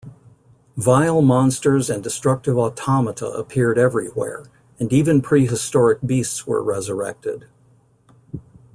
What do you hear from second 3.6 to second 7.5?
everywhere, and even prehistoric beasts were resurrected.